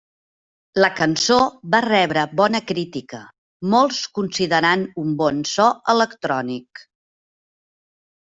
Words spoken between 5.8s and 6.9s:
electrònic.